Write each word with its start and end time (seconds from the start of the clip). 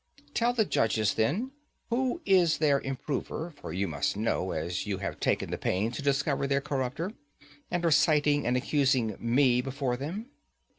Tell 0.33 0.51
the 0.51 0.65
judges, 0.65 1.13
then, 1.13 1.51
who 1.91 2.23
is 2.25 2.57
their 2.57 2.79
improver; 2.81 3.51
for 3.51 3.71
you 3.71 3.87
must 3.87 4.17
know, 4.17 4.49
as 4.49 4.87
you 4.87 4.97
have 4.97 5.19
taken 5.19 5.51
the 5.51 5.59
pains 5.59 5.95
to 5.97 6.01
discover 6.01 6.47
their 6.47 6.59
corrupter, 6.59 7.11
and 7.69 7.85
are 7.85 7.91
citing 7.91 8.47
and 8.47 8.57
accusing 8.57 9.15
me 9.19 9.61
before 9.61 9.95
them. 9.97 10.31